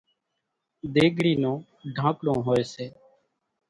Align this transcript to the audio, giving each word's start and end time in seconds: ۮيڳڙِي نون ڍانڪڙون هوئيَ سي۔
ۮيڳڙِي 0.93 1.33
نون 1.41 1.57
ڍانڪڙون 1.95 2.39
هوئيَ 2.47 2.63
سي۔ 2.73 2.85